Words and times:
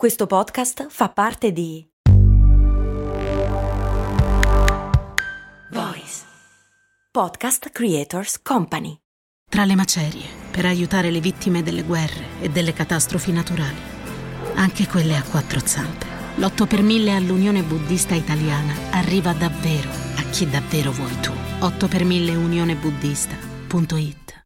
Questo 0.00 0.26
podcast 0.26 0.86
fa 0.88 1.10
parte 1.10 1.52
di 1.52 1.86
Voice 5.72 6.22
Podcast 7.10 7.68
Creators 7.68 8.40
Company. 8.40 8.96
Tra 9.46 9.66
le 9.66 9.74
macerie, 9.74 10.24
per 10.50 10.64
aiutare 10.64 11.10
le 11.10 11.20
vittime 11.20 11.62
delle 11.62 11.82
guerre 11.82 12.40
e 12.40 12.48
delle 12.48 12.72
catastrofi 12.72 13.30
naturali, 13.30 13.76
anche 14.54 14.86
quelle 14.86 15.16
a 15.16 15.22
quattro 15.22 15.60
zampe, 15.62 16.06
l'8 16.36 16.66
per 16.66 16.80
1000 16.80 17.14
all'Unione 17.14 17.62
Buddista 17.62 18.14
Italiana 18.14 18.72
arriva 18.92 19.34
davvero 19.34 19.90
a 20.16 20.22
chi 20.30 20.48
davvero 20.48 20.92
vuoi 20.92 21.20
tu. 21.20 21.32
8 21.58 21.88
per 21.88 22.04
1000 22.04 22.36
unionebuddista.it 22.36 24.44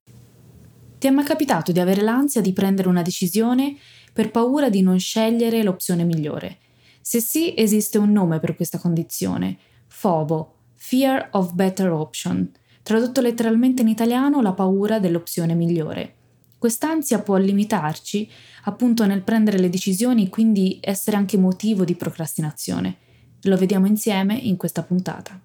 Ti 0.98 1.06
è 1.06 1.10
mai 1.10 1.24
capitato 1.24 1.70
di 1.70 1.78
avere 1.78 2.02
l'ansia 2.02 2.40
di 2.40 2.52
prendere 2.52 2.88
una 2.88 3.02
decisione 3.02 3.76
per 4.14 4.30
paura 4.30 4.70
di 4.70 4.80
non 4.80 4.98
scegliere 5.00 5.64
l'opzione 5.64 6.04
migliore. 6.04 6.58
Se 7.00 7.20
sì, 7.20 7.52
esiste 7.56 7.98
un 7.98 8.12
nome 8.12 8.38
per 8.38 8.54
questa 8.54 8.78
condizione, 8.78 9.58
FOBO, 9.88 10.54
Fear 10.76 11.30
of 11.32 11.52
Better 11.52 11.90
Option, 11.90 12.48
tradotto 12.84 13.20
letteralmente 13.20 13.82
in 13.82 13.88
italiano 13.88 14.40
la 14.40 14.52
paura 14.52 15.00
dell'opzione 15.00 15.54
migliore. 15.54 16.14
Quest'ansia 16.56 17.20
può 17.20 17.36
limitarci 17.36 18.30
appunto 18.64 19.04
nel 19.04 19.22
prendere 19.22 19.58
le 19.58 19.68
decisioni 19.68 20.28
quindi 20.28 20.78
essere 20.80 21.16
anche 21.16 21.36
motivo 21.36 21.84
di 21.84 21.96
procrastinazione. 21.96 22.98
Lo 23.42 23.56
vediamo 23.56 23.86
insieme 23.86 24.36
in 24.36 24.56
questa 24.56 24.84
puntata. 24.84 25.38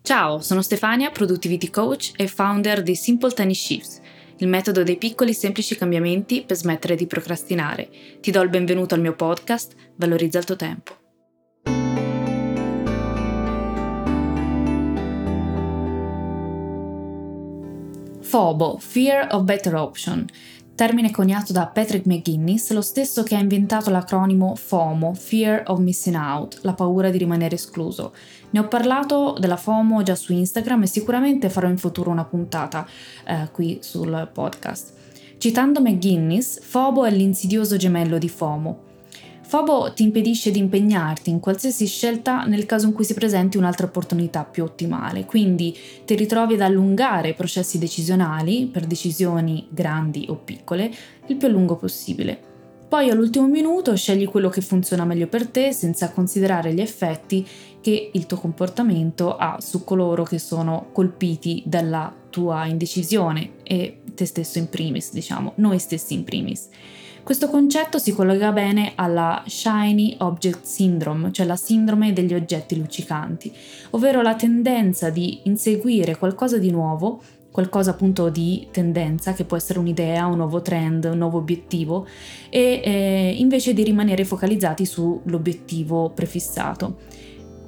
Ciao, 0.00 0.40
sono 0.40 0.62
Stefania, 0.62 1.10
Productivity 1.10 1.68
Coach 1.68 2.12
e 2.16 2.26
founder 2.26 2.82
di 2.82 2.96
Simple 2.96 3.32
Tiny 3.32 3.54
Shifts 3.54 4.00
il 4.42 4.48
metodo 4.48 4.82
dei 4.82 4.96
piccoli 4.96 5.34
semplici 5.34 5.76
cambiamenti 5.76 6.42
per 6.44 6.56
smettere 6.56 6.96
di 6.96 7.06
procrastinare. 7.06 7.88
Ti 8.20 8.32
do 8.32 8.40
il 8.40 8.48
benvenuto 8.48 8.96
al 8.96 9.00
mio 9.00 9.14
podcast, 9.14 9.72
Valorizza 9.94 10.38
il 10.38 10.44
tuo 10.44 10.56
tempo. 10.56 10.96
FOBO, 18.20 18.78
Fear 18.78 19.28
of 19.30 19.42
Better 19.44 19.76
Option, 19.76 20.26
termine 20.82 21.12
coniato 21.12 21.52
da 21.52 21.68
Patrick 21.68 22.06
McGuinness, 22.06 22.72
lo 22.72 22.80
stesso 22.80 23.22
che 23.22 23.36
ha 23.36 23.38
inventato 23.38 23.88
l'acronimo 23.88 24.56
FOMO, 24.56 25.14
Fear 25.14 25.62
of 25.66 25.78
Missing 25.78 26.16
Out, 26.16 26.58
la 26.62 26.72
paura 26.72 27.08
di 27.08 27.18
rimanere 27.18 27.54
escluso. 27.54 28.12
Ne 28.50 28.58
ho 28.58 28.66
parlato 28.66 29.36
della 29.38 29.56
FOMO 29.56 30.02
già 30.02 30.16
su 30.16 30.32
Instagram 30.32 30.82
e 30.82 30.86
sicuramente 30.88 31.50
farò 31.50 31.68
in 31.68 31.78
futuro 31.78 32.10
una 32.10 32.24
puntata 32.24 32.84
eh, 33.24 33.48
qui 33.52 33.78
sul 33.80 34.28
podcast. 34.32 34.92
Citando 35.38 35.80
McGuinness, 35.80 36.60
FOBO 36.60 37.04
è 37.04 37.12
l'insidioso 37.12 37.76
gemello 37.76 38.18
di 38.18 38.28
FOMO. 38.28 38.91
FOBO 39.52 39.92
ti 39.92 40.02
impedisce 40.02 40.50
di 40.50 40.58
impegnarti 40.58 41.28
in 41.28 41.38
qualsiasi 41.38 41.86
scelta 41.86 42.44
nel 42.44 42.64
caso 42.64 42.86
in 42.86 42.94
cui 42.94 43.04
si 43.04 43.12
presenti 43.12 43.58
un'altra 43.58 43.84
opportunità 43.84 44.44
più 44.44 44.64
ottimale, 44.64 45.26
quindi 45.26 45.76
ti 46.06 46.14
ritrovi 46.14 46.54
ad 46.54 46.62
allungare 46.62 47.28
i 47.28 47.34
processi 47.34 47.78
decisionali 47.78 48.64
per 48.72 48.86
decisioni 48.86 49.66
grandi 49.68 50.24
o 50.30 50.36
piccole 50.36 50.90
il 51.26 51.36
più 51.36 51.48
a 51.48 51.50
lungo 51.50 51.76
possibile. 51.76 52.40
Poi 52.88 53.10
all'ultimo 53.10 53.46
minuto 53.46 53.94
scegli 53.94 54.26
quello 54.26 54.48
che 54.48 54.62
funziona 54.62 55.04
meglio 55.04 55.26
per 55.26 55.46
te 55.46 55.72
senza 55.72 56.10
considerare 56.12 56.72
gli 56.72 56.80
effetti 56.80 57.46
che 57.82 58.10
il 58.10 58.24
tuo 58.24 58.38
comportamento 58.38 59.36
ha 59.36 59.58
su 59.60 59.84
coloro 59.84 60.22
che 60.22 60.38
sono 60.38 60.86
colpiti 60.92 61.62
dalla 61.66 62.10
tua 62.30 62.64
indecisione 62.64 63.56
e 63.64 64.00
te 64.14 64.24
stesso 64.24 64.56
in 64.56 64.70
primis, 64.70 65.12
diciamo, 65.12 65.52
noi 65.56 65.78
stessi 65.78 66.14
in 66.14 66.24
primis. 66.24 66.70
Questo 67.22 67.48
concetto 67.48 67.98
si 67.98 68.12
collega 68.12 68.50
bene 68.50 68.92
alla 68.96 69.44
Shiny 69.46 70.16
Object 70.18 70.64
Syndrome, 70.64 71.30
cioè 71.30 71.46
la 71.46 71.54
sindrome 71.54 72.12
degli 72.12 72.34
oggetti 72.34 72.76
luccicanti, 72.76 73.52
ovvero 73.90 74.22
la 74.22 74.34
tendenza 74.34 75.08
di 75.08 75.38
inseguire 75.44 76.16
qualcosa 76.16 76.58
di 76.58 76.72
nuovo, 76.72 77.22
qualcosa 77.52 77.90
appunto 77.90 78.28
di 78.28 78.66
tendenza, 78.72 79.34
che 79.34 79.44
può 79.44 79.56
essere 79.56 79.78
un'idea, 79.78 80.26
un 80.26 80.38
nuovo 80.38 80.62
trend, 80.62 81.04
un 81.04 81.18
nuovo 81.18 81.38
obiettivo, 81.38 82.08
e 82.50 82.80
eh, 82.84 83.34
invece 83.38 83.72
di 83.72 83.84
rimanere 83.84 84.24
focalizzati 84.24 84.84
sull'obiettivo 84.84 86.10
prefissato. 86.10 86.96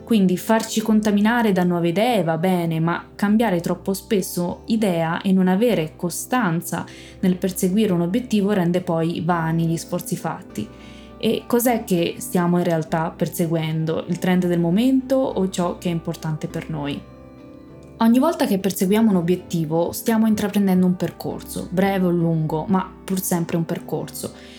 Quindi 0.04 0.37
farci 0.37 0.82
contaminare 0.82 1.53
da 1.53 1.65
nuove 1.65 1.88
idee 1.88 2.22
va 2.22 2.37
bene, 2.37 2.78
ma 2.78 3.06
cambiare 3.15 3.60
troppo 3.60 3.94
spesso 3.94 4.60
idea 4.66 5.22
e 5.22 5.32
non 5.32 5.48
avere 5.48 5.94
costanza 5.97 6.84
nel 7.20 7.37
perseguire 7.37 7.92
un 7.92 8.03
obiettivo 8.03 8.53
rende 8.53 8.82
poi 8.82 9.22
vani 9.25 9.66
gli 9.66 9.78
sforzi 9.78 10.14
fatti. 10.14 10.69
E 11.16 11.44
cos'è 11.47 11.84
che 11.84 12.16
stiamo 12.19 12.59
in 12.59 12.64
realtà 12.64 13.10
perseguendo? 13.16 14.04
Il 14.09 14.19
trend 14.19 14.47
del 14.47 14.60
momento 14.60 15.16
o 15.16 15.48
ciò 15.48 15.78
che 15.78 15.88
è 15.88 15.93
importante 15.93 16.48
per 16.48 16.69
noi? 16.69 17.00
Ogni 17.97 18.19
volta 18.19 18.44
che 18.44 18.59
perseguiamo 18.59 19.09
un 19.09 19.16
obiettivo 19.16 19.91
stiamo 19.93 20.26
intraprendendo 20.26 20.84
un 20.84 20.97
percorso, 20.97 21.66
breve 21.70 22.06
o 22.06 22.10
lungo, 22.10 22.66
ma 22.69 22.93
pur 23.04 23.20
sempre 23.22 23.56
un 23.56 23.64
percorso 23.64 24.53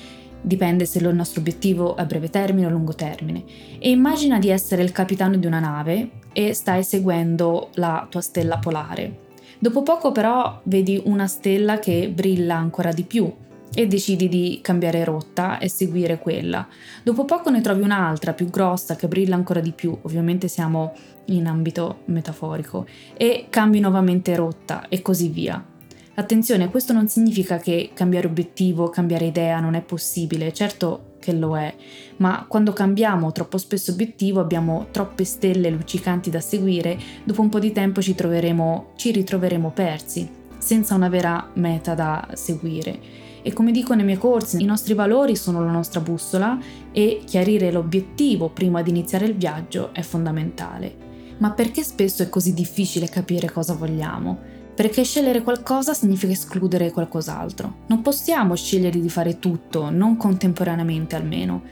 dipende 0.46 0.86
se 0.86 1.00
il 1.00 1.14
nostro 1.14 1.40
obiettivo 1.40 1.96
è 1.96 2.02
a 2.02 2.06
breve 2.06 2.30
termine 2.30 2.68
o 2.68 2.70
a 2.70 2.72
lungo 2.72 2.94
termine. 2.94 3.44
E 3.80 3.90
immagina 3.90 4.38
di 4.38 4.50
essere 4.50 4.84
il 4.84 4.92
capitano 4.92 5.38
di 5.38 5.48
una 5.48 5.60
nave 5.60 6.10
e 6.32 6.54
stai 6.54 6.84
seguendo 6.84 7.70
la 7.76 8.06
tua 8.10 8.22
stella 8.22 8.58
polare. 8.58 9.24
Dopo 9.58 9.82
poco 9.82 10.12
però 10.12 10.60
vedi 10.64 11.02
una 11.06 11.28
stella 11.28 11.80
che 11.80 12.10
brilla 12.14 12.56
ancora 12.56 12.92
di 12.92 13.04
più 13.04 13.32
e 13.74 13.88
decidi 13.88 14.30
di 14.30 14.60
cambiare 14.62 15.04
rotta 15.04 15.58
e 15.58 15.68
seguire 15.68 16.20
quella. 16.20 16.68
Dopo 17.04 17.26
poco 17.26 17.50
ne 17.50 17.62
trovi 17.62 17.82
un'altra 17.82 18.34
più 18.34 18.50
grossa 18.50 18.96
che 18.96 19.08
brilla 19.08 19.36
ancora 19.36 19.60
di 19.60 19.72
più, 19.72 19.98
ovviamente 20.04 20.48
siamo 20.48 20.94
in 21.26 21.48
ambito 21.48 22.02
metaforico, 22.06 22.86
e 23.18 23.48
cambi 23.50 23.80
nuovamente 23.80 24.36
rotta 24.36 24.88
e 24.88 25.02
così 25.02 25.30
via. 25.30 25.74
Attenzione, 26.18 26.70
questo 26.70 26.94
non 26.94 27.10
significa 27.10 27.58
che 27.58 27.92
cambiare 27.94 28.28
obiettivo, 28.28 28.88
cambiare 28.88 29.26
idea 29.26 29.60
non 29.60 29.74
è 29.74 29.82
possibile, 29.82 30.54
certo 30.54 31.16
che 31.20 31.34
lo 31.34 31.58
è, 31.58 31.74
ma 32.18 32.46
quando 32.48 32.72
cambiamo 32.72 33.34
troppo 33.34 33.58
spesso 33.58 33.92
obiettivo 33.92 34.40
abbiamo 34.40 34.88
troppe 34.92 35.26
stelle 35.26 35.70
luccicanti 35.70 36.30
da 36.30 36.40
seguire, 36.40 36.98
dopo 37.26 37.42
un 37.42 37.50
po' 37.50 37.60
di 37.60 37.74
tempo 37.74 38.02
ci, 38.02 38.16
ci 38.96 39.12
ritroveremo 39.12 39.72
persi, 39.72 40.30
senza 40.58 40.96
una 40.96 41.10
vera 41.10 41.50
meta 41.56 41.96
da 41.96 42.30
seguire. 42.34 42.98
E 43.42 43.52
come 43.52 43.72
dico 43.72 43.94
nei 43.94 44.06
miei 44.06 44.18
corsi, 44.18 44.62
i 44.62 44.66
nostri 44.66 44.94
valori 44.94 45.36
sono 45.36 45.66
la 45.66 45.72
nostra 45.72 46.00
bussola 46.00 46.58
e 46.94 47.24
chiarire 47.26 47.72
l'obiettivo 47.72 48.50
prima 48.50 48.82
di 48.82 48.90
iniziare 48.90 49.26
il 49.26 49.36
viaggio 49.36 49.94
è 49.94 50.02
fondamentale. 50.02 50.96
Ma 51.40 51.52
perché 51.52 51.84
spesso 51.84 52.24
è 52.24 52.30
così 52.30 52.54
difficile 52.54 53.10
capire 53.10 53.52
cosa 53.52 53.74
vogliamo? 53.74 54.64
Perché 54.76 55.04
scegliere 55.04 55.42
qualcosa 55.42 55.94
significa 55.94 56.34
escludere 56.34 56.92
qualcos'altro. 56.92 57.84
Non 57.88 58.02
possiamo 58.02 58.56
scegliere 58.56 59.00
di 59.00 59.10
fare 59.10 59.40
tutto, 59.40 59.90
non 59.90 60.18
contemporaneamente 60.18 61.16
almeno. 61.16 61.64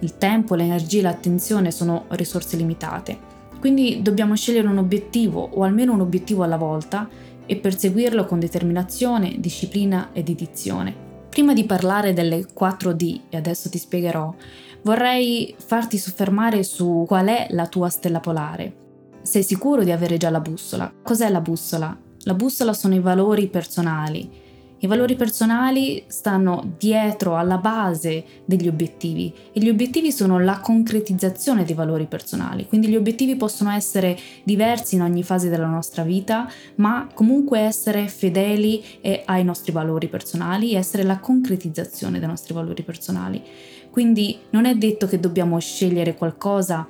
Il 0.00 0.16
tempo, 0.16 0.54
l'energia 0.54 1.00
e 1.00 1.02
l'attenzione 1.02 1.70
sono 1.70 2.06
risorse 2.08 2.56
limitate. 2.56 3.34
Quindi 3.60 4.00
dobbiamo 4.00 4.34
scegliere 4.34 4.68
un 4.68 4.78
obiettivo 4.78 5.46
o 5.52 5.62
almeno 5.64 5.92
un 5.92 6.00
obiettivo 6.00 6.42
alla 6.44 6.56
volta 6.56 7.08
e 7.44 7.56
perseguirlo 7.56 8.24
con 8.24 8.40
determinazione, 8.40 9.36
disciplina 9.38 10.10
e 10.12 10.22
dedizione. 10.22 11.04
Prima 11.28 11.52
di 11.52 11.64
parlare 11.64 12.14
delle 12.14 12.46
4D, 12.46 13.20
e 13.28 13.36
adesso 13.36 13.68
ti 13.68 13.76
spiegherò, 13.76 14.34
vorrei 14.82 15.54
farti 15.58 15.98
soffermare 15.98 16.62
su 16.62 17.04
qual 17.06 17.26
è 17.26 17.48
la 17.50 17.66
tua 17.66 17.90
stella 17.90 18.20
polare. 18.20 18.84
Sei 19.20 19.42
sicuro 19.42 19.84
di 19.84 19.90
avere 19.90 20.16
già 20.16 20.30
la 20.30 20.40
bussola? 20.40 20.90
Cos'è 21.02 21.28
la 21.28 21.40
bussola? 21.40 22.04
La 22.26 22.34
bussola 22.34 22.72
sono 22.72 22.96
i 22.96 22.98
valori 22.98 23.46
personali. 23.46 24.28
I 24.78 24.86
valori 24.88 25.14
personali 25.14 26.02
stanno 26.08 26.74
dietro, 26.76 27.36
alla 27.36 27.58
base 27.58 28.24
degli 28.44 28.66
obiettivi 28.66 29.32
e 29.52 29.60
gli 29.60 29.68
obiettivi 29.68 30.10
sono 30.10 30.40
la 30.40 30.58
concretizzazione 30.58 31.64
dei 31.64 31.76
valori 31.76 32.06
personali. 32.06 32.66
Quindi 32.66 32.88
gli 32.88 32.96
obiettivi 32.96 33.36
possono 33.36 33.70
essere 33.70 34.18
diversi 34.42 34.96
in 34.96 35.02
ogni 35.02 35.22
fase 35.22 35.48
della 35.48 35.68
nostra 35.68 36.02
vita, 36.02 36.50
ma 36.76 37.08
comunque 37.14 37.60
essere 37.60 38.08
fedeli 38.08 38.82
ai 39.24 39.44
nostri 39.44 39.70
valori 39.70 40.08
personali 40.08 40.74
essere 40.74 41.04
la 41.04 41.20
concretizzazione 41.20 42.18
dei 42.18 42.28
nostri 42.28 42.54
valori 42.54 42.82
personali. 42.82 43.40
Quindi 43.88 44.36
non 44.50 44.64
è 44.64 44.74
detto 44.74 45.06
che 45.06 45.20
dobbiamo 45.20 45.60
scegliere 45.60 46.16
qualcosa 46.16 46.86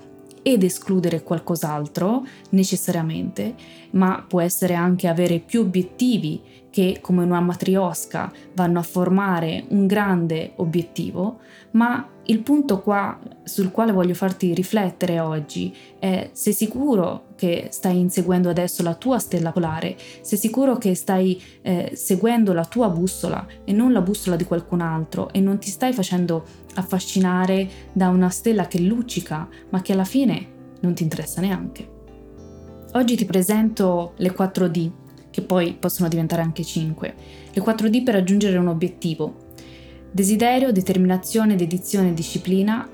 ed 0.47 0.63
escludere 0.63 1.25
qualcos'altro 1.25 2.25
necessariamente, 2.51 3.57
ma 3.95 4.25
può 4.25 4.41
essere 4.41 4.75
anche 4.75 5.09
avere 5.09 5.41
più 5.41 5.63
obiettivi 5.63 6.41
che 6.77 6.99
come 7.01 7.25
una 7.25 7.41
matriosca 7.41 8.31
vanno 8.53 8.81
a 8.81 8.83
formare 8.83 9.65
un 9.69 9.87
grande 9.87 10.53
obiettivo, 10.57 11.39
ma 11.71 12.07
il 12.25 12.41
punto 12.41 12.83
qua 12.83 13.19
sul 13.45 13.71
quale 13.71 13.93
voglio 13.93 14.13
farti 14.13 14.53
riflettere 14.53 15.19
oggi 15.19 15.75
è 15.99 16.29
sei 16.33 16.53
sicuro 16.53 17.29
che 17.35 17.69
stai 17.71 17.99
inseguendo 17.99 18.51
adesso 18.51 18.83
la 18.83 18.93
tua 18.93 19.19
stella 19.19 19.53
polare, 19.53 19.97
sei 20.21 20.37
sicuro 20.37 20.77
che 20.77 20.95
stai 20.95 21.43
eh, 21.63 21.93
seguendo 21.95 22.53
la 22.53 22.67
tua 22.67 22.91
bussola 22.91 23.47
e 23.65 23.73
non 23.73 23.95
la 23.95 24.03
bussola 24.03 24.37
di 24.37 24.45
qualcun 24.45 24.83
altro 24.83 25.33
e 25.33 25.41
non 25.41 25.57
ti 25.59 25.71
stai 25.71 25.95
facendo 25.95 26.45
affascinare 26.75 27.71
da 27.95 28.11
una 28.11 28.29
stella 28.29 28.67
che 28.67 28.81
luccica 28.81 29.49
ma 29.71 29.81
che 29.81 29.95
alla 29.95 30.05
fine 30.05 30.47
non 30.81 30.93
ti 30.93 31.05
interessa 31.05 31.41
neanche. 31.41 31.95
Oggi 32.93 33.17
ti 33.17 33.25
presento 33.25 34.13
le 34.17 34.35
4D, 34.35 35.05
che 35.37 35.43
poi 35.43 35.77
possono 35.79 36.09
diventare 36.09 36.41
anche 36.41 36.65
5. 36.65 37.15
Le 37.53 37.63
4D 37.63 38.03
per 38.03 38.15
raggiungere 38.15 38.57
un 38.57 38.69
obiettivo. 38.69 39.35
Desiderio, 40.11 40.73
determinazione, 40.73 41.57
dedizione, 41.57 42.15
disciplina 42.15 42.89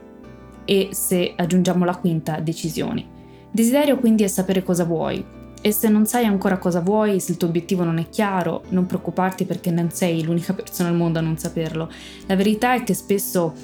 e 0.64 0.88
se 0.90 1.34
aggiungiamo 1.36 1.84
la 1.84 1.94
quinta, 1.94 2.40
decisioni. 2.40 3.06
Desiderio 3.48 3.96
quindi 3.98 4.24
è 4.24 4.26
sapere 4.26 4.64
cosa 4.64 4.82
vuoi 4.82 5.24
e 5.60 5.70
se 5.70 5.88
non 5.88 6.04
sai 6.04 6.24
ancora 6.24 6.58
cosa 6.58 6.80
vuoi, 6.80 7.20
se 7.20 7.30
il 7.30 7.38
tuo 7.38 7.46
obiettivo 7.46 7.84
non 7.84 7.98
è 7.98 8.08
chiaro, 8.08 8.64
non 8.70 8.86
preoccuparti 8.86 9.44
perché 9.44 9.70
non 9.70 9.92
sei 9.92 10.24
l'unica 10.24 10.52
persona 10.52 10.88
al 10.88 10.96
mondo 10.96 11.20
a 11.20 11.22
non 11.22 11.38
saperlo. 11.38 11.88
La 12.26 12.34
verità 12.34 12.74
è 12.74 12.82
che 12.82 12.94
spesso 12.94 13.54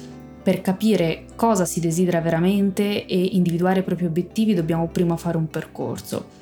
per 0.41 0.61
capire 0.61 1.25
cosa 1.35 1.65
si 1.65 1.81
desidera 1.81 2.21
veramente 2.21 3.05
e 3.05 3.21
individuare 3.33 3.81
i 3.81 3.83
propri 3.83 4.05
obiettivi 4.05 4.53
dobbiamo 4.53 4.87
prima 4.87 5.17
fare 5.17 5.35
un 5.35 5.49
percorso. 5.49 6.38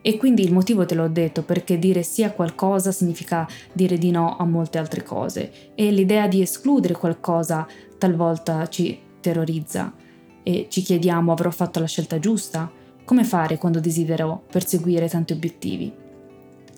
E 0.00 0.16
quindi 0.16 0.42
il 0.42 0.52
motivo 0.52 0.86
te 0.86 0.94
l'ho 0.94 1.08
detto, 1.08 1.42
perché 1.42 1.78
dire 1.78 2.02
sì 2.02 2.22
a 2.22 2.30
qualcosa 2.30 2.92
significa 2.92 3.46
dire 3.72 3.98
di 3.98 4.10
no 4.10 4.36
a 4.36 4.44
molte 4.44 4.78
altre 4.78 5.02
cose 5.02 5.50
e 5.74 5.90
l'idea 5.90 6.28
di 6.28 6.40
escludere 6.40 6.94
qualcosa 6.94 7.66
talvolta 7.98 8.68
ci 8.68 8.98
terrorizza 9.20 9.92
e 10.42 10.66
ci 10.70 10.82
chiediamo 10.82 11.32
avrò 11.32 11.50
fatto 11.50 11.80
la 11.80 11.86
scelta 11.86 12.18
giusta? 12.18 12.70
Come 13.04 13.24
fare 13.24 13.58
quando 13.58 13.80
desidero 13.80 14.44
perseguire 14.50 15.08
tanti 15.08 15.32
obiettivi? 15.32 15.92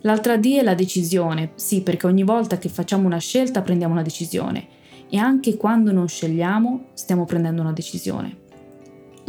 L'altra 0.02 0.38
D 0.38 0.56
è 0.56 0.62
la 0.62 0.74
decisione, 0.74 1.52
sì 1.56 1.82
perché 1.82 2.06
ogni 2.06 2.22
volta 2.22 2.56
che 2.56 2.70
facciamo 2.70 3.06
una 3.06 3.18
scelta 3.18 3.60
prendiamo 3.60 3.92
una 3.92 4.02
decisione 4.02 4.66
e 5.10 5.18
anche 5.18 5.56
quando 5.56 5.92
non 5.92 6.08
scegliamo 6.08 6.86
stiamo 6.94 7.26
prendendo 7.26 7.60
una 7.60 7.72
decisione. 7.72 8.48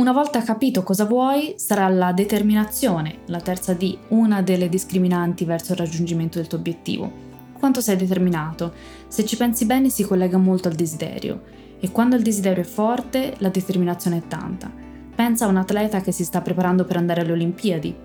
Una 0.01 0.13
volta 0.13 0.41
capito 0.41 0.81
cosa 0.81 1.05
vuoi, 1.05 1.53
sarà 1.57 1.87
la 1.87 2.11
determinazione, 2.11 3.19
la 3.27 3.39
terza 3.39 3.73
D, 3.73 3.95
una 4.07 4.41
delle 4.41 4.67
discriminanti 4.67 5.45
verso 5.45 5.73
il 5.73 5.77
raggiungimento 5.77 6.39
del 6.39 6.47
tuo 6.47 6.57
obiettivo. 6.57 7.11
Quanto 7.53 7.81
sei 7.81 7.97
determinato? 7.97 8.73
Se 9.07 9.23
ci 9.25 9.37
pensi 9.37 9.67
bene 9.67 9.89
si 9.89 10.03
collega 10.03 10.39
molto 10.39 10.69
al 10.69 10.73
desiderio 10.73 11.43
e 11.79 11.91
quando 11.91 12.15
il 12.15 12.23
desiderio 12.23 12.63
è 12.63 12.65
forte, 12.65 13.35
la 13.37 13.49
determinazione 13.49 14.17
è 14.17 14.27
tanta. 14.27 14.71
Pensa 15.13 15.45
a 15.45 15.49
un 15.49 15.57
atleta 15.57 16.01
che 16.01 16.11
si 16.11 16.23
sta 16.23 16.41
preparando 16.41 16.83
per 16.83 16.97
andare 16.97 17.21
alle 17.21 17.33
Olimpiadi 17.33 17.95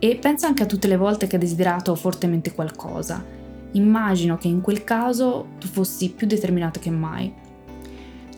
e 0.00 0.16
pensa 0.16 0.48
anche 0.48 0.64
a 0.64 0.66
tutte 0.66 0.88
le 0.88 0.96
volte 0.96 1.28
che 1.28 1.36
ha 1.36 1.38
desiderato 1.38 1.94
fortemente 1.94 2.52
qualcosa. 2.54 3.24
Immagino 3.70 4.36
che 4.36 4.48
in 4.48 4.60
quel 4.60 4.82
caso 4.82 5.50
tu 5.60 5.68
fossi 5.68 6.10
più 6.10 6.26
determinato 6.26 6.80
che 6.80 6.90
mai. 6.90 7.32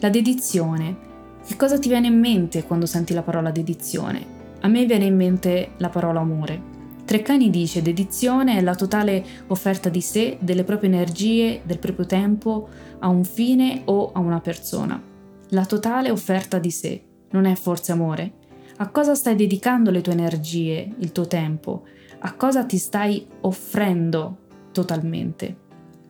La 0.00 0.10
dedizione. 0.10 1.06
Che 1.48 1.56
cosa 1.56 1.78
ti 1.78 1.88
viene 1.88 2.08
in 2.08 2.18
mente 2.18 2.64
quando 2.64 2.84
senti 2.84 3.14
la 3.14 3.22
parola 3.22 3.50
dedizione? 3.50 4.22
A 4.60 4.68
me 4.68 4.84
viene 4.84 5.06
in 5.06 5.16
mente 5.16 5.70
la 5.78 5.88
parola 5.88 6.20
amore. 6.20 6.60
Treccani 7.06 7.48
dice 7.48 7.80
dedizione 7.80 8.58
è 8.58 8.60
la 8.60 8.74
totale 8.74 9.24
offerta 9.46 9.88
di 9.88 10.02
sé, 10.02 10.36
delle 10.42 10.62
proprie 10.62 10.90
energie, 10.90 11.62
del 11.64 11.78
proprio 11.78 12.04
tempo 12.04 12.68
a 12.98 13.08
un 13.08 13.24
fine 13.24 13.80
o 13.86 14.12
a 14.12 14.18
una 14.18 14.40
persona. 14.40 15.02
La 15.48 15.64
totale 15.64 16.10
offerta 16.10 16.58
di 16.58 16.70
sé 16.70 17.02
non 17.30 17.46
è 17.46 17.54
forse 17.54 17.92
amore? 17.92 18.32
A 18.76 18.90
cosa 18.90 19.14
stai 19.14 19.34
dedicando 19.34 19.90
le 19.90 20.02
tue 20.02 20.12
energie, 20.12 20.96
il 20.98 21.12
tuo 21.12 21.26
tempo? 21.26 21.84
A 22.18 22.34
cosa 22.34 22.66
ti 22.66 22.76
stai 22.76 23.26
offrendo 23.40 24.36
totalmente? 24.72 25.66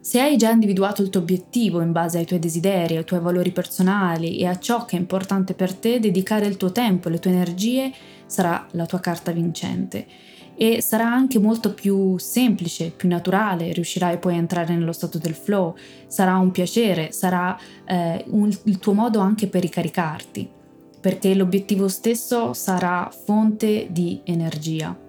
Se 0.09 0.23
hai 0.23 0.39
già 0.39 0.49
individuato 0.51 1.03
il 1.03 1.11
tuo 1.11 1.21
obiettivo 1.21 1.83
in 1.83 1.93
base 1.93 2.17
ai 2.17 2.25
tuoi 2.25 2.39
desideri, 2.39 2.97
ai 2.97 3.05
tuoi 3.05 3.21
valori 3.21 3.51
personali 3.51 4.39
e 4.39 4.47
a 4.47 4.59
ciò 4.59 4.87
che 4.87 4.97
è 4.97 4.99
importante 4.99 5.53
per 5.53 5.75
te, 5.75 6.01
dedicare 6.01 6.47
il 6.47 6.57
tuo 6.57 6.73
tempo 6.73 7.09
e 7.09 7.11
le 7.11 7.19
tue 7.19 7.33
energie 7.33 7.93
sarà 8.25 8.67
la 8.71 8.87
tua 8.87 9.01
carta 9.01 9.33
vincente 9.33 10.07
e 10.57 10.81
sarà 10.81 11.05
anche 11.13 11.39
molto 11.39 11.75
più 11.75 12.17
semplice, 12.17 12.89
più 12.89 13.07
naturale, 13.07 13.71
riuscirai 13.71 14.17
poi 14.17 14.33
a 14.33 14.39
entrare 14.39 14.73
nello 14.73 14.93
stato 14.93 15.19
del 15.19 15.35
flow, 15.35 15.77
sarà 16.07 16.39
un 16.39 16.53
piacere, 16.53 17.13
sarà 17.13 17.55
eh, 17.85 18.25
un, 18.29 18.51
il 18.63 18.79
tuo 18.79 18.95
modo 18.95 19.19
anche 19.19 19.47
per 19.47 19.61
ricaricarti, 19.61 20.49
perché 21.03 21.35
l'obiettivo 21.35 21.87
stesso 21.87 22.55
sarà 22.55 23.11
fonte 23.13 23.89
di 23.91 24.23
energia. 24.25 25.08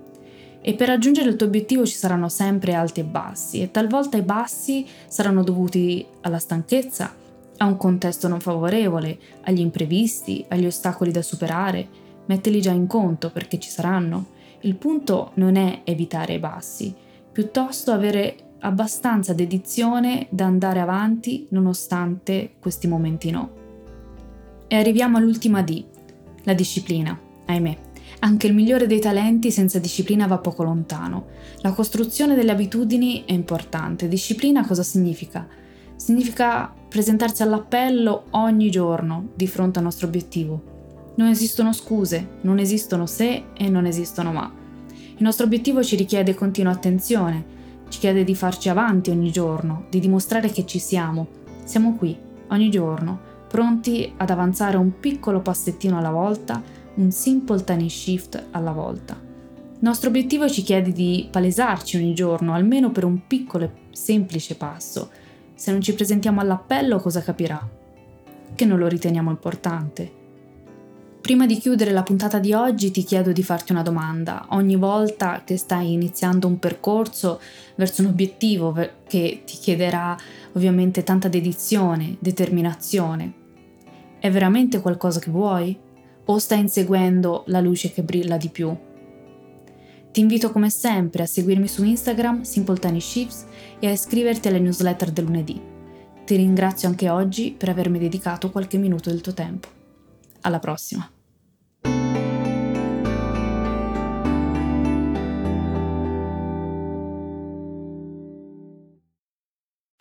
E 0.61 0.73
per 0.73 0.87
raggiungere 0.87 1.29
il 1.29 1.35
tuo 1.35 1.47
obiettivo 1.47 1.85
ci 1.85 1.95
saranno 1.95 2.29
sempre 2.29 2.73
alti 2.73 2.99
e 2.99 3.05
bassi 3.05 3.61
e 3.61 3.71
talvolta 3.71 4.17
i 4.17 4.21
bassi 4.21 4.85
saranno 5.07 5.43
dovuti 5.43 6.05
alla 6.21 6.39
stanchezza, 6.39 7.15
a 7.57 7.65
un 7.65 7.77
contesto 7.77 8.27
non 8.27 8.39
favorevole, 8.39 9.17
agli 9.43 9.59
imprevisti, 9.59 10.45
agli 10.47 10.65
ostacoli 10.65 11.11
da 11.11 11.21
superare. 11.21 11.87
Mettili 12.25 12.61
già 12.61 12.71
in 12.71 12.87
conto 12.87 13.31
perché 13.31 13.57
ci 13.59 13.69
saranno 13.69 14.37
il 14.61 14.75
punto 14.75 15.31
non 15.35 15.55
è 15.55 15.81
evitare 15.85 16.33
i 16.33 16.39
bassi, 16.39 16.93
piuttosto 17.31 17.91
avere 17.91 18.35
abbastanza 18.59 19.33
dedizione 19.33 20.27
da 20.29 20.45
andare 20.45 20.81
avanti 20.81 21.47
nonostante 21.51 22.55
questi 22.59 22.87
momenti 22.87 23.31
no. 23.31 23.57
E 24.67 24.75
arriviamo 24.75 25.17
all'ultima 25.17 25.61
D, 25.61 25.83
la 26.43 26.53
disciplina, 26.53 27.17
ahimè. 27.45 27.88
Anche 28.19 28.47
il 28.47 28.53
migliore 28.53 28.87
dei 28.87 28.99
talenti 28.99 29.51
senza 29.51 29.79
disciplina 29.79 30.27
va 30.27 30.39
poco 30.39 30.63
lontano. 30.63 31.27
La 31.61 31.71
costruzione 31.71 32.35
delle 32.35 32.51
abitudini 32.51 33.23
è 33.25 33.33
importante. 33.33 34.07
Disciplina 34.07 34.65
cosa 34.65 34.83
significa? 34.83 35.47
Significa 35.95 36.73
presentarsi 36.89 37.43
all'appello 37.43 38.25
ogni 38.31 38.69
giorno 38.69 39.29
di 39.35 39.47
fronte 39.47 39.79
al 39.79 39.85
nostro 39.85 40.07
obiettivo 40.07 40.77
non 41.19 41.27
esistono 41.27 41.73
scuse, 41.73 42.39
non 42.41 42.59
esistono 42.59 43.05
se 43.05 43.43
e 43.53 43.69
non 43.69 43.85
esistono 43.85 44.31
ma. 44.31 44.49
Il 44.89 45.23
nostro 45.23 45.45
obiettivo 45.45 45.83
ci 45.83 45.97
richiede 45.97 46.33
continua 46.33 46.71
attenzione, 46.71 47.57
ci 47.89 47.99
chiede 47.99 48.23
di 48.23 48.33
farci 48.33 48.69
avanti 48.69 49.09
ogni 49.09 49.29
giorno, 49.29 49.83
di 49.89 49.99
dimostrare 49.99 50.49
che 50.49 50.65
ci 50.65 50.79
siamo. 50.79 51.27
Siamo 51.65 51.97
qui, 51.97 52.17
ogni 52.51 52.69
giorno, 52.71 53.19
pronti 53.49 54.13
ad 54.15 54.29
avanzare 54.29 54.77
un 54.77 54.97
piccolo 54.97 55.41
passettino 55.41 55.97
alla 55.97 56.09
volta, 56.09 56.63
un 56.99 57.11
simple 57.11 57.63
tiny 57.63 57.89
shift 57.89 58.47
alla 58.51 58.71
volta. 58.71 59.13
Il 59.13 59.85
nostro 59.85 60.09
obiettivo 60.09 60.49
ci 60.49 60.61
chiede 60.61 60.91
di 60.91 61.27
palesarci 61.31 61.95
ogni 61.95 62.13
giorno, 62.13 62.53
almeno 62.53 62.91
per 62.91 63.05
un 63.05 63.25
piccolo 63.25 63.63
e 63.63 63.71
semplice 63.91 64.55
passo. 64.55 65.09
Se 65.55 65.71
non 65.71 65.81
ci 65.81 65.93
presentiamo 65.93 66.41
all'appello, 66.41 66.99
cosa 66.99 67.21
capirà? 67.21 67.67
Che 68.53 68.65
non 68.65 68.77
lo 68.77 68.87
riteniamo 68.87 69.29
importante. 69.29 70.17
Prima 71.21 71.45
di 71.45 71.57
chiudere 71.57 71.91
la 71.91 72.03
puntata 72.03 72.39
di 72.39 72.51
oggi 72.51 72.91
ti 72.91 73.03
chiedo 73.03 73.31
di 73.31 73.43
farti 73.43 73.71
una 73.71 73.83
domanda. 73.83 74.47
Ogni 74.49 74.75
volta 74.75 75.43
che 75.45 75.55
stai 75.55 75.93
iniziando 75.93 76.47
un 76.47 76.59
percorso 76.59 77.39
verso 77.75 78.01
un 78.01 78.09
obiettivo 78.09 78.75
che 79.07 79.43
ti 79.45 79.57
chiederà 79.57 80.17
ovviamente 80.53 81.03
tanta 81.03 81.29
dedizione, 81.29 82.17
determinazione, 82.19 83.33
è 84.19 84.29
veramente 84.29 84.81
qualcosa 84.81 85.19
che 85.19 85.31
vuoi? 85.31 85.87
O 86.29 86.37
stai 86.37 86.59
inseguendo 86.59 87.43
la 87.47 87.59
luce 87.59 87.91
che 87.91 88.03
brilla 88.03 88.37
di 88.37 88.49
più? 88.49 88.75
Ti 90.11 90.19
invito 90.19 90.51
come 90.51 90.69
sempre 90.69 91.23
a 91.23 91.25
seguirmi 91.25 91.67
su 91.67 91.83
Instagram 91.83 92.43
Simple 92.43 92.77
Tiny 92.77 93.01
Shifts 93.01 93.45
e 93.79 93.87
a 93.87 93.91
iscriverti 93.91 94.47
alle 94.47 94.59
newsletter 94.59 95.09
del 95.09 95.25
lunedì. 95.25 95.59
Ti 96.25 96.35
ringrazio 96.35 96.87
anche 96.87 97.09
oggi 97.09 97.55
per 97.57 97.69
avermi 97.69 97.97
dedicato 97.97 98.51
qualche 98.51 98.77
minuto 98.77 99.09
del 99.09 99.21
tuo 99.21 99.33
tempo. 99.33 99.69
Alla 100.41 100.59
prossima! 100.59 101.18